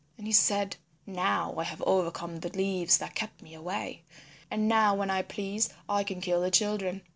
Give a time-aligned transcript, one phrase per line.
[0.17, 4.01] And he said, "Now I have overcome the leaves that kept me away,
[4.49, 7.03] and now when I please I can kill the children."